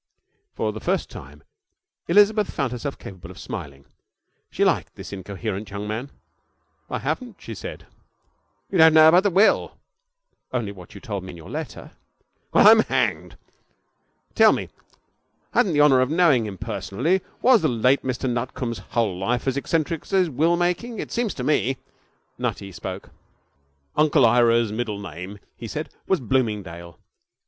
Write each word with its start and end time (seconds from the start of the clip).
For 0.55 0.71
the 0.73 0.79
first 0.79 1.11
time 1.11 1.43
Elizabeth 2.07 2.49
found 2.51 2.71
herself 2.71 2.97
capable 2.97 3.29
of 3.29 3.37
smiling. 3.37 3.85
She 4.49 4.65
liked 4.65 4.95
this 4.95 5.13
incoherent 5.13 5.69
young 5.69 5.87
man. 5.87 6.09
'I 6.89 6.97
haven't,' 6.97 7.35
she 7.39 7.53
said. 7.53 7.85
'You 8.71 8.79
don't 8.79 8.95
know 8.95 9.07
about 9.09 9.21
the 9.21 9.29
will?' 9.29 9.77
'Only 10.51 10.71
what 10.71 10.95
you 10.95 11.01
told 11.01 11.23
me 11.23 11.29
in 11.29 11.37
your 11.37 11.51
letter.' 11.51 11.91
'Well, 12.51 12.67
I'm 12.67 12.79
hanged! 12.79 13.37
Tell 14.33 14.51
me 14.51 14.69
I 15.53 15.59
hadn't 15.59 15.73
the 15.73 15.81
honour 15.81 16.01
of 16.01 16.09
knowing 16.09 16.47
him 16.47 16.57
personally 16.57 17.21
was 17.43 17.61
the 17.61 17.67
late 17.67 18.01
Mr 18.01 18.27
Nutcombe's 18.27 18.79
whole 18.79 19.15
life 19.15 19.47
as 19.47 19.55
eccentric 19.55 20.01
as 20.01 20.09
his 20.09 20.29
will 20.31 20.57
making? 20.57 20.97
It 20.97 21.11
seems 21.11 21.35
to 21.35 21.43
me' 21.43 21.77
Nutty 22.39 22.71
spoke. 22.71 23.11
'Uncle 23.95 24.25
Ira's 24.25 24.71
middle 24.71 24.99
name,' 24.99 25.37
he 25.55 25.67
said, 25.67 25.89
'was 26.07 26.19
Bloomingdale. 26.19 26.97